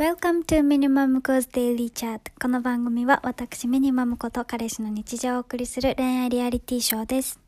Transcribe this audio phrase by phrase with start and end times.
[0.00, 7.38] Welcome to Minimum Goes Daily Chat この番組は私ミニマムこと彼氏の日常をお送りする恋愛リアリティショーです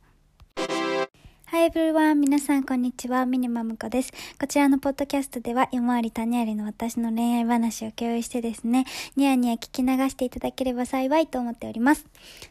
[1.46, 2.16] Hi everyone!
[2.16, 3.24] 皆さんこんにちは。
[3.24, 4.12] ミニマムコです。
[4.38, 12.06] こちらのポッドキャストでは、夜回り谷ありの私の恋愛話を共有してですね、ニヤニヤ聞き流していただければ幸いと思っております。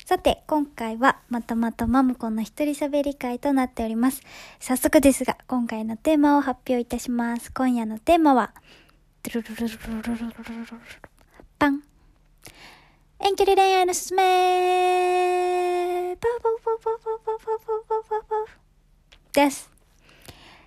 [0.06, 4.22] さて、今回は、またまたマムコの一人喋り会となっております。
[4.60, 7.52] 早速ですが、今回のテーマを発表いたします。
[7.52, 8.54] 今夜のテーマは、
[11.60, 11.84] パン。
[13.20, 16.16] 遠距離恋愛のすすめ
[19.32, 19.70] です。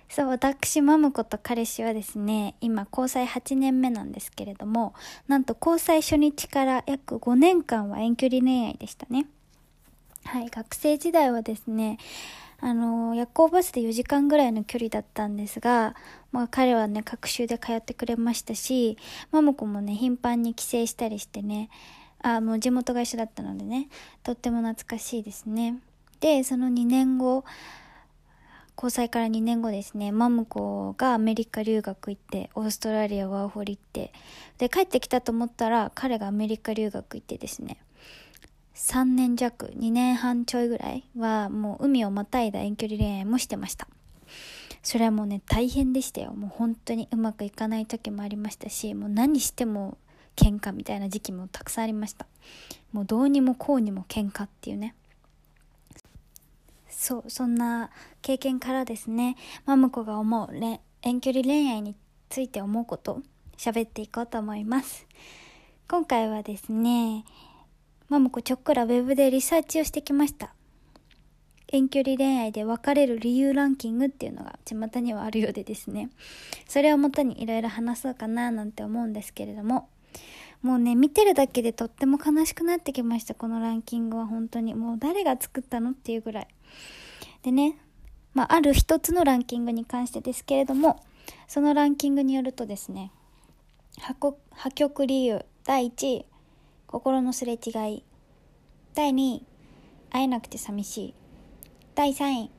[0.07, 4.93] そう、私、マムコと彼氏はですね、今、交際8年目なんですけれども、
[5.27, 9.27] なんと交際初日から約5年間は遠距離恋愛でしたね。
[10.23, 11.97] はい、学生時代はですね、
[12.59, 15.95] あの、夜行バスで4時間ぐらいの距離だったんですが、
[16.31, 18.97] まあ彼はね、各週で通ってくれましたし、
[19.31, 21.69] マムコもね、頻繁に帰省したりしてね、
[22.21, 23.87] あ、もう地元が一緒だったのでね、
[24.23, 25.79] とっても懐かしいですね。
[26.19, 27.43] で、その2年後、
[28.77, 34.11] 交際から2年後ですね、マムコがアメリカ留学行って、オーストラリアワーホリ行って、
[34.57, 37.77] で、帰ってきたと思ったら、彼がアメリカ留学行ってですね、
[38.75, 43.87] 3年弱、2年半ちょいぐらいはもう海をまたいだ遠距離恋愛もしてました。
[44.83, 46.33] それはもうね、大変でしたよ。
[46.33, 49.97] もう本当にうまくいかない時もありましたし、もう何しても
[50.35, 52.27] 喧嘩みたいな時期もたくさんありました。
[52.91, 54.93] もうどうにもこうにも喧嘩っていうね。
[56.89, 57.89] そう、そんな
[58.21, 60.49] 経験からですね、マムコが思う
[61.01, 61.95] 遠距離恋愛に
[62.29, 63.21] ついて思うこと
[63.57, 65.07] 喋っていこうと思います。
[65.87, 67.23] 今回はですね、
[68.07, 70.53] マモコちょっくらウェブでリサーチをしてきました。
[71.69, 76.09] 遠距離恋愛で別れる理由ランキングっていうのが巷にはあるようでですね。
[76.67, 79.89] それをもとにいろいろ話そうかななんて思うんですけれども。
[80.61, 83.33] もうね、見てるだけでとっても悲しくなってきました。
[83.33, 84.75] このランキングは本当に。
[84.75, 86.47] もう誰が作ったのっていうぐらい。
[87.41, 87.77] でね、
[88.33, 91.03] まあ、ある一つのランキングに関してですけれども、
[91.47, 93.11] そのランキングによるとですね、
[93.97, 96.25] 破局理由第1位、
[96.87, 98.03] 心のすれ違い。
[98.93, 99.43] 第2位
[100.11, 101.13] 会えなくて寂しい。
[101.95, 102.51] 第3位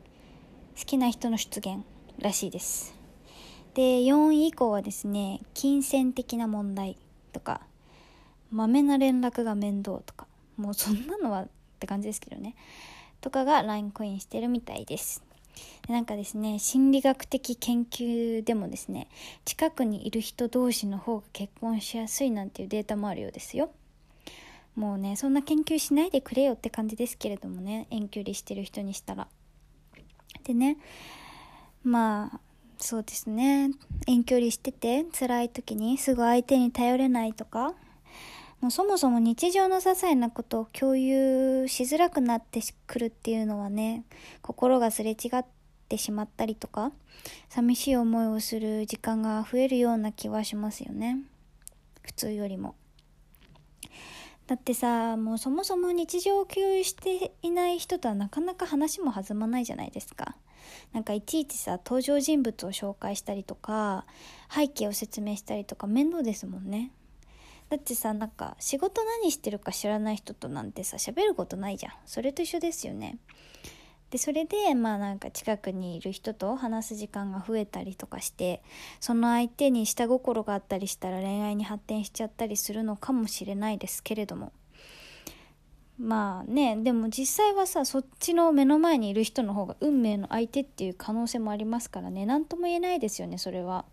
[0.79, 1.85] 好きな人の出現
[2.19, 2.95] らしいです。
[3.75, 6.97] で4位以降はですね金銭的な問題
[7.33, 7.61] とか
[8.51, 10.27] まめな連絡が面倒とか
[10.57, 11.49] もうそんなのはっ
[11.79, 12.55] て感じですけどね。
[13.21, 15.23] とかがラインコインしてるみたいです。
[15.87, 19.09] でなんかですね心理学的研究でもですね
[19.45, 23.71] 近くにいる人同士の方が結婚しやすいなんていうデータもあるようですよ。
[24.77, 29.27] もうねそんな研究しないでくれよって感じですけれどもね遠距離してる人にしたら。
[30.45, 30.77] でね
[31.83, 32.41] まあ
[32.79, 33.71] そうですね。
[34.07, 37.75] 遠距離してて辛い時にすぐ相手に頼れないとか
[38.61, 44.05] もうそもそも日常の些細なことを共有しづらくなってくるっていうのはね
[44.43, 45.45] 心がすれ違っ
[45.89, 46.93] てしまったりとか
[47.49, 51.19] 寂しい思いをする時間が増えるような気はしますよね。
[52.03, 52.75] 普通よりも。
[54.47, 60.37] だってさもうそもそも日常を共有していない人とはなかなか話も弾まないじゃないですか。
[60.93, 64.05] なんかいちいちさ登場人物を紹介したりとか
[64.51, 66.93] 背景を説明したりとか面倒ですもんね。
[67.69, 71.93] だってさなんか仕事何してるか知らない人となんてさ喋ることないじゃん。
[72.05, 73.19] それと一緒ですよね。
[74.17, 78.63] でそれでまあなんか近くにいる人と話す時間が増えたりとかして
[78.99, 84.53] その相手に下心があったりしたら恋愛に発展しちゃったりするのかもしれないですけれども。
[85.99, 92.25] まあねでも実際はさそっちの目の前にいる人の方が運命の相手っていう可能性もありますからね。
[92.25, 93.85] 何とも言えないですよねそれは。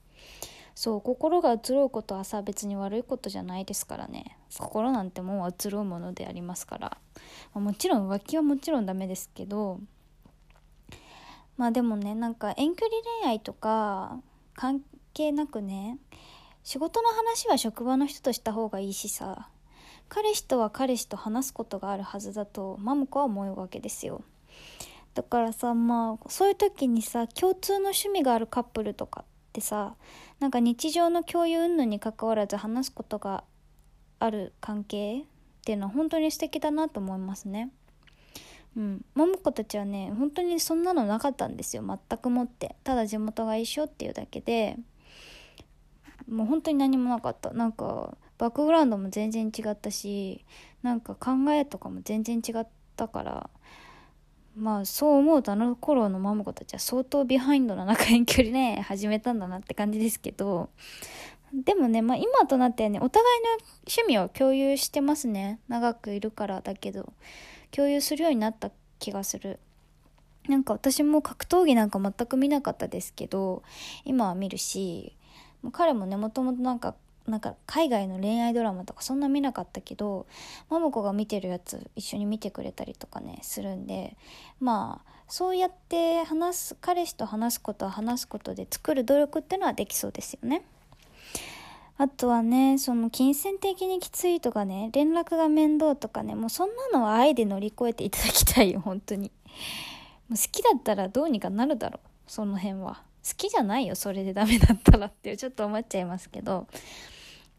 [0.74, 4.38] そう心が移ろうことはさ別に悪いことじゃないですからね。
[4.58, 6.98] 心なんてもう移ろうものでありますから、
[7.54, 9.82] まあ、もちろん浮気はもちろんダメですけど
[11.58, 14.20] まあでもねなんか遠距離恋愛とか
[14.56, 14.82] 関
[15.14, 15.98] 係なくね
[16.64, 19.50] 仕事の話は職場の人とした方がいいしさ
[20.10, 24.22] 彼氏とは彼氏と話すことがあるはずだとマムコは思うわけですよ
[25.14, 29.96] だからさまあそういう時にさ共通の趣味があるカップルとかってさ
[30.40, 33.44] なんか日常の共有云々にかかわらず話すことが
[34.20, 35.24] ある関係っ
[35.66, 37.72] ていうのは本当に素敵だなと思いますね。
[38.76, 41.84] うん、桃子たちはね本当にそんなのなかったんですよ。
[41.86, 42.76] 全くもって。
[42.84, 44.78] ただ地元が一緒っていうだけで。
[46.28, 47.52] もう本当に何もなかった。
[47.52, 50.46] なんかバックグラウンドも全然違ったし
[50.82, 53.50] なんか考えとかも全然違ったから。
[54.56, 60.70] まあそう思うとあの頃のマモ子たちは相当ビハインドな中遠距離ね始めたんだなって感じですけど。
[61.54, 63.50] でもね、まあ今となってはね、お互いの
[63.86, 65.60] 趣味を共有してますね。
[65.68, 67.14] 長くいるからだけど、
[67.76, 69.60] 共有するようになった気がする。
[70.48, 73.64] なんか私も格闘技なんか全く見なかったですけど、
[74.06, 75.16] 今は見るし、
[75.72, 80.28] 彼もね、もともとなんか、なんか海外の恋愛ドラマとかそんな見なかったけど、
[80.70, 84.18] マモコが見てるやつ一緒に見てくれたりとかね、するんで、
[84.60, 90.64] まあ、そうやって話す、彼氏と話すことは話すことで作る努力っていうのはできそうですよね。
[91.98, 99.32] あとはね、その金銭的にきついとかね、連絡が面倒とかね、もうそんなのは愛で乗り越えていただきたいよ、 本当に。
[100.30, 103.04] もう好きだったらどうにかなるだろう、その辺は。
[103.28, 106.68] 好きじゃないよ、それでダメだったらってちょっと思っちゃいますけど。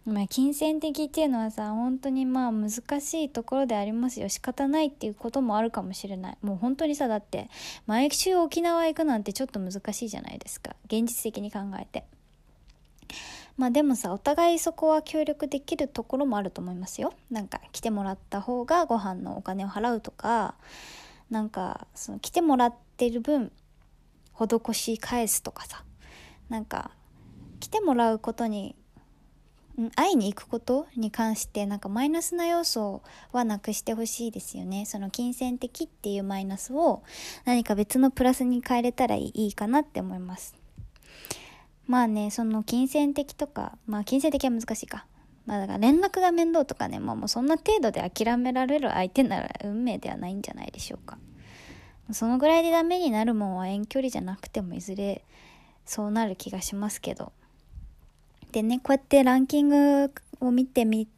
[0.05, 2.71] まあ、金銭的っていうのはさ、本当にまあ難
[3.01, 4.29] しいところでありますよ。
[4.29, 6.39] 仕方ないっていうこともあるかもしれない。
[6.43, 7.49] もう本当にさ、だって、
[7.87, 10.77] 毎週沖縄行くなんてちょっと難しいじゃないですか。
[10.87, 12.05] 現実的に考えて。
[13.57, 17.15] まあでもさお互いそこは協力できるところもあると思いますよ。
[17.31, 20.55] なんか来てもらった方がご飯のお金を払うとか
[21.31, 23.53] なんかその来てもらってる分
[24.35, 25.85] 施し返すとかさ。
[26.49, 26.91] なんか
[27.61, 28.77] 来てもらうことに
[29.97, 33.03] 会いに行くことに関してなんかマイナスな要素
[33.33, 34.85] はなくしてほしいですよね。
[34.87, 37.03] その金銭的っていうマイナスを
[37.45, 40.55] 何か別のプラスに変えれたらいいかなって思います。
[41.87, 45.07] まあね、その金銭的とか、まあ金銭的は難しいか。
[45.47, 51.19] まあだから連絡が面倒とかね、まあもうそんな程度で諦められる相手なら運命ではないんじゃないでしょうか。
[52.13, 55.25] そのぐらいでダメになるもんは遠距離じゃなくてもいずれ
[55.87, 57.33] そうなる気がしますけど。
[58.53, 61.09] でね、こうやってランキングを見てみ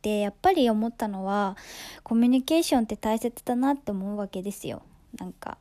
[0.00, 1.56] て、やっぱり思ったのは、
[2.02, 4.82] コミュニケーションって大切だなって思うわけですよ。
[5.18, 5.58] なんか、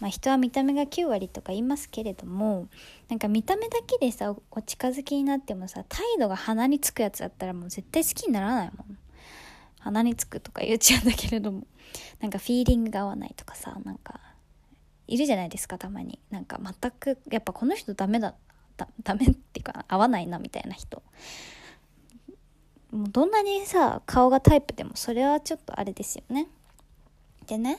[0.00, 2.68] まあ、人は見た目が9割とか言いますけれども
[3.08, 8.98] なんか見た目だけでさお近づきになってもさ態度が鼻につくやつだったらもう絶対好きにならないもん。
[9.78, 11.66] 鼻につくとか言っちゃうんだけれども
[12.18, 14.18] なんかフィーリングが合わないとかさなんか
[15.06, 16.18] いるじゃないですかたまに。
[16.30, 18.34] なんか全くやっぱこの人ダメだ
[18.76, 21.02] だダメっていうか合わないなみたいな人。
[22.90, 26.48] もうどんなにさ顔がタイプでもそれはちょっとあれですよね。
[27.44, 27.78] でね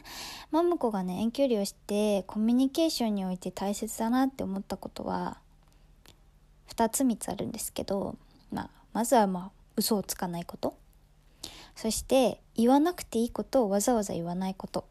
[0.51, 5.37] マムコがね遠距離をしてコミュニケーションにおいて大切だなって思ったことは
[6.75, 8.17] 2つ3つあるんですけど、
[8.51, 10.75] まあ、まずはまあ嘘をつかないこと。
[11.75, 14.87] そして言わなくていいことをわざわざ言わないこと。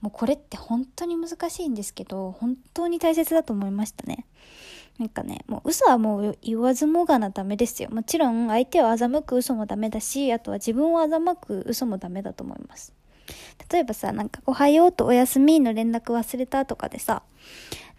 [0.00, 4.26] もうこれって本当に難しいんですけど本当に大切だと思いましたね。
[4.98, 7.90] なんかねもう嘘はもう言わずもがなダメですよ。
[7.90, 12.92] もちろん相手を欺く嘘もダメだしあとは自分を欺く嘘もダメだと思います。
[13.70, 17.22] 例えばさ、なんかおはようとおやすみの連絡忘れたとかでさ、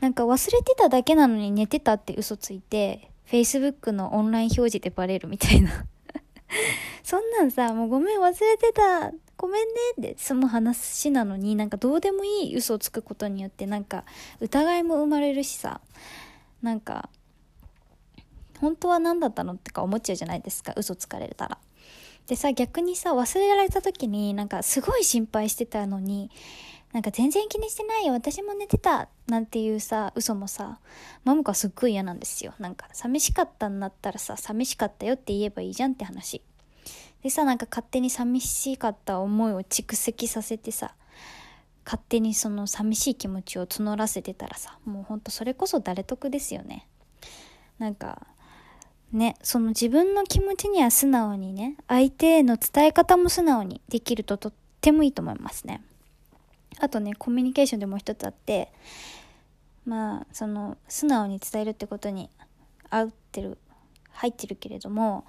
[0.02, 5.86] なんか忘れてただけなのに寝てたって嘘ついて、Facebook のオンライン表示でバレるみたいな。
[7.04, 14.06] そんなんさ、もうごめん忘れてた、ごめんねって済む話なのになんかどうでもいい嘘をつくことによってなんか
[14.40, 15.81] 疑いも生まれるしさ、
[16.62, 17.10] なんか、
[18.60, 21.58] 本当は何だったのってか思っちゃうじゃないですか、嘘つかれたら。
[22.28, 26.31] でさ逆にさ忘れられた時になんかすごい心配してたのに
[26.94, 30.80] なんか全然気にしてないよ私も寝てたなんていうさ嘘もさ
[31.24, 32.54] マムカすっごい嫌なんですよ。
[32.60, 36.44] なんか寂しかったんだったらさ寂しかったよって言えばいいじゃんって話。
[37.24, 40.94] でさなんか勝手に寂しかった思いを蓄積させてさ
[41.84, 46.88] 勝手にその寂しい気持ちを募らせてたらさもうほんとそれこそ誰得ですよね。
[47.80, 48.27] なんか
[49.13, 55.84] ね、その自分の気持ちには素直にね、相手への伝え方も素直にできるととってもいいと思いますね。
[56.79, 58.70] あとね、コミュニケーションでもう一つあって、
[59.86, 62.29] まあ、その、素直に伝えるってことに
[62.89, 63.60] 合ってる、
[64.12, 65.25] 入ってるけれども、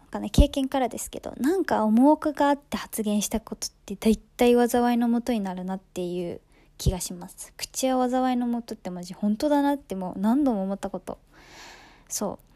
[0.00, 6.42] なんかね、経験からですけど、なんか思惑があって発言したことって大体災いのもとになるなっていう
[6.76, 7.54] 気がします。
[7.56, 11.18] 口は災いのもとってマジ本当だなってもう何度も思ったこと。
[12.08, 12.53] そう。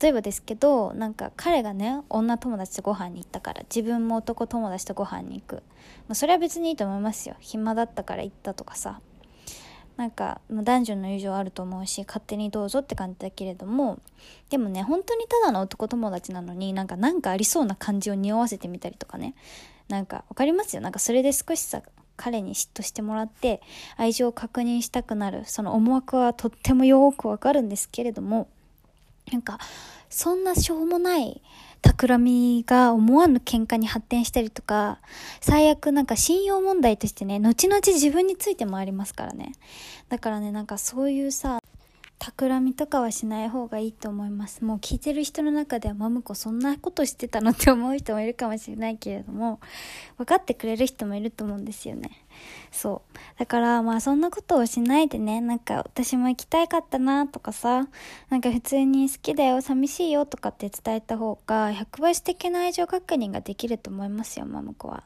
[0.00, 5.62] 例えばですけどなんか彼がね女友達とご飯に行ったから自分も男友達とご飯に行く、ま
[6.10, 7.36] あ、それは別にいいと思いますよ。
[7.40, 9.00] 暇だったから行ったとかさ。
[9.96, 13.98] なんか男女の友情あると思うし勝手にどうぞって感じだけれども
[14.50, 19.34] でもね本当にただの男友達なのになんかなんかありそうな感じを匂わせてみたりとかね。
[19.88, 20.82] なんか分かりますよ。
[20.82, 21.80] なんかそれで少しさ
[22.16, 23.62] 彼に嫉妬してもらって
[23.96, 25.44] 愛情を確認したくなる。
[25.46, 28.48] その思惑はとってもよくわかるんですけれども
[29.32, 29.58] なんか、
[30.08, 31.42] そんなしょうもない
[31.82, 35.00] 企みが思わぬ喧嘩に発展したりとか、
[35.40, 39.52] 最悪なんか信用問題としてね、後々自分についてもありますからね。
[40.08, 41.60] だからね、なんかそういうさ、
[42.26, 44.64] 企みとかはしない方がいいと思います。
[44.64, 49.60] もう聞いてる人の中ではマムコそんなことしてたのって思う人もいるかもしれないけれども
[50.18, 52.10] 分かってくれる人もいると思うんですよね。
[52.72, 53.38] そう。
[53.38, 57.86] だからまあそんなことをしないでねなんか私も行きたいかったなとかさ
[58.28, 65.04] なんか普通に好きだよ寂しいよとかって伝えた方が100倍素敵な愛情確認ができると思いますよマムコは。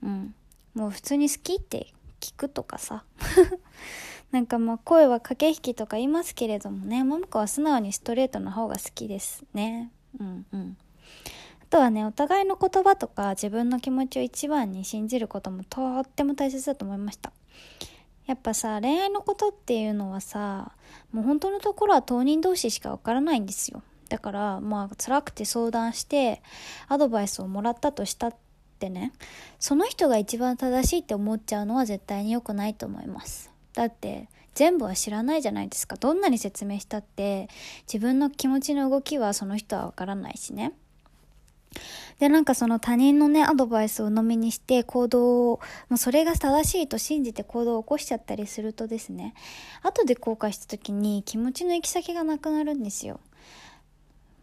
[0.00, 0.34] うん。
[0.74, 1.88] もう普通に好きって
[2.20, 3.02] 聞くとかさ。
[4.32, 9.92] なんかまあ声は駆け引きとか言いますけれどもね、ももこは素直にストレートの方が好きですね。
[10.18, 10.76] うんうん。
[11.62, 17.30] あとはね、お互いの言葉とか自分の気持ちを一番に信じることもとっても大切だと思いました。
[18.26, 20.72] やっぱさ、恋愛のことっていうのはさ、
[21.12, 23.82] もう本当のところは当人同士しかわからないんですよ。
[24.08, 26.42] だからまあ辛くて相談して
[26.88, 28.34] アドバイスをもらったとしたっ
[28.78, 29.12] てね、
[29.58, 33.51] その人が一番正しいって思っちゃうのは絶対に良くないと思います。
[33.74, 35.96] だって全部は知らないじゃないですか。
[35.96, 37.48] どんなに説明したって
[37.92, 40.72] 自分の気持ちの動きはその人はわからないしね。
[42.18, 49.34] でなんかその他人のねアドバイスを飲みにして行動をもうそれが正しいと信じて行動を起こしちゃったりするとですね
[49.82, 53.20] 後で後悔した時に気持ちの行き先がなくなるんですよ。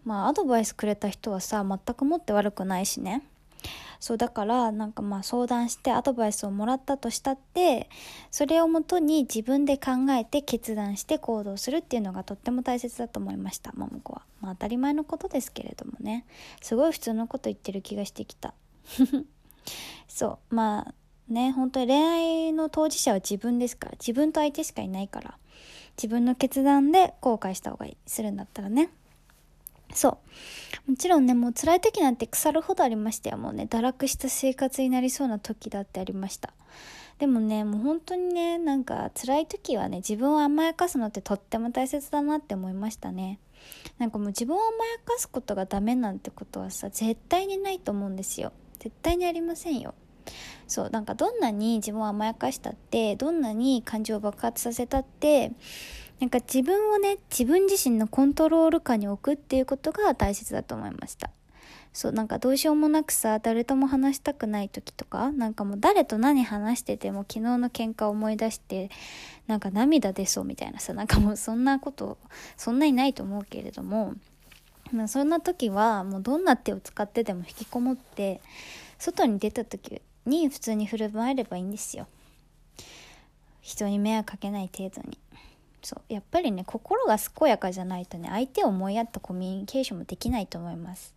[0.03, 3.21] まあアドバイスくれた人はさ全くもって悪くないしね。
[3.99, 7.89] そうだからなんかまあ相談してアドバイスをもらったとしたって
[8.31, 13.73] それをもとに自分で考えて決断して行動するっていうのがとっても大切だと思いました。
[13.75, 16.25] 桃子は、まあ、当たり前のことですけれどもね。
[16.61, 18.53] すごい普通のこと言ってる気がしてきた。
[20.07, 20.55] そう。
[20.55, 20.93] まあ
[21.31, 23.91] ね本当に恋愛の当事者は自分ですから。
[23.99, 25.37] 自分と相手しかいないから。
[25.97, 27.97] 自分の決断で後悔した方がいい。
[28.05, 28.89] するんだったらね。
[29.93, 30.19] そ
[30.87, 30.91] う。
[30.91, 33.37] もちろんね、もう辛い時なんて腐るほどありましたよ。
[33.37, 36.53] もうね、堕落した生活になりそうな時だってありました。
[37.19, 43.39] でもね、もう本当にね、なんか辛い時はね、自分を甘やかすのってとっても大切だなって思いましたね。
[43.97, 44.71] なんかもう自分を甘や
[45.03, 48.53] かすことがダメなんてことはさ、絶対にないと思うんですよ。
[48.79, 49.93] 絶対にありませんよ。
[50.67, 55.51] そう、なんかどんなに自分を甘やかしたって、どんなに感情を爆発させたって、
[56.19, 61.31] なんか自分をね、自分自身のコントロール下に置くっていうことが大切だと思いました。
[61.93, 68.89] そう、なんかどうしようもなくさ、誰とも話したくない時とか、なんかもう誰と何話してても昨日の喧嘩を思い出して、
[69.47, 72.17] なんか涙出そうみたいなさ、なんかもうそんなこと、
[72.57, 74.13] そんなにないと思うけれども、
[74.91, 78.41] まあ、そんな時はもうどんな手を使ってでも引きこもって、
[78.97, 82.07] 外に出た時に普通に振る舞えればいいんですよ。
[83.61, 85.17] 人に迷惑かけない程度に。
[85.81, 91.15] そうやっぱりね心が健やかじゃないとね相手を思いやったコミュニケーションもできないと思います。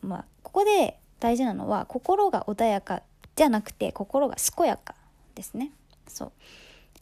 [0.00, 3.02] まあここで大事なのは心が穏やか
[3.36, 4.94] じゃなくて心が健やか
[5.34, 5.72] ですね。
[6.06, 6.32] そう。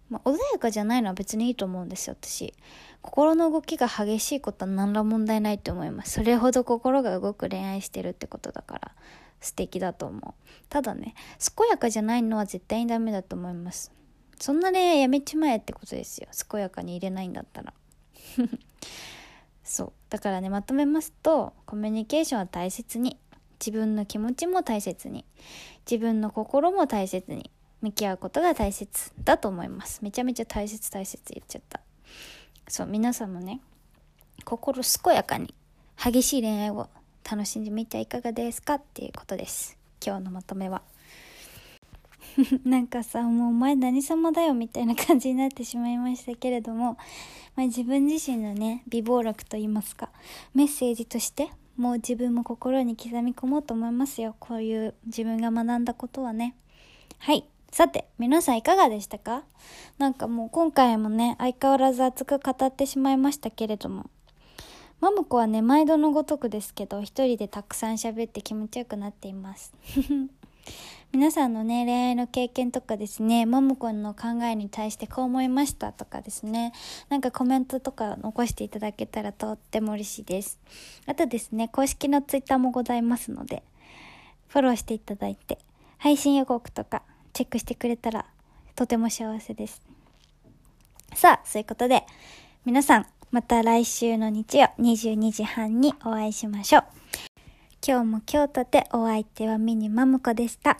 [0.09, 2.55] まあ、穏やかじゃないのは別にいいと思うんですよ私。
[3.03, 6.13] 心の動きが激しいことは何ら問題ないと思います。
[6.13, 8.93] それほど心が動く恋愛してるってことだから
[9.41, 10.35] 素敵だと思う。
[10.69, 13.91] ただね健やかじゃないのは絶対にダメだと思います。
[14.39, 16.29] そんな恋愛やめちまえってことですよ。
[16.51, 17.73] 健やかに入れないんだったら。
[19.65, 19.93] そう。
[20.11, 23.19] だからねまとめますとコミュニケーションは大切に。
[23.59, 25.25] 自分の気持ちも大切に。
[25.91, 27.51] 自分の心も大切に。
[27.83, 30.01] 向き合うことが大切だと思います。
[30.03, 31.81] めちゃめちゃ大切大切言っちゃった。
[32.69, 33.61] そう皆さんもね
[34.45, 35.55] 心健やかに
[35.97, 36.89] 激しい恋愛を
[37.29, 39.79] 楽しんでみてはいかがですかっていうことです。
[40.05, 40.83] 今日のまとめは。
[42.65, 46.97] なんかさもうお前何様だよみたいな感じになってしまいましたけれども、
[47.55, 50.11] まあ、自分自身のね美貌録と言いますか
[50.55, 54.35] メッセージとしてもう自分も心に刻み込もうと思いますよ。
[54.41, 56.55] こういう自分が学んだことはね。
[57.19, 57.45] はい。
[57.71, 59.43] さて皆さんいかがでしたか？
[59.99, 64.07] なんかもう今回もね相変わらず熱く語ってしまいましたけれども。
[64.99, 69.75] マムコはね毎度のごとくですけど一人でたくさん喋って気持ちよくなっています。
[71.17, 76.75] 皆さんのね、恋愛の経験とかですね、ももこんの考えに対してこう思いましたとかですね、
[77.09, 80.59] なんかコメントとか残していただけたらとっても嬉しいです。
[81.07, 83.63] あとですね、公式のツイッターもございますので、
[84.49, 85.59] フォローしていただいて、
[85.97, 87.01] 配信予告とか
[87.33, 88.27] チェックしてくれたら
[88.75, 89.81] とても幸せです。
[91.15, 92.05] さあ、そういうことで、
[92.67, 97.36] 皆さん、また来週の日曜22時半にお会いしましょう。
[97.87, 100.79] 今日も京都でお相手はミニマムコでした。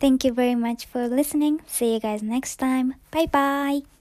[0.00, 1.58] Thank you very much for listening.
[1.68, 2.94] See you guys next time.
[3.12, 3.97] Bye bye.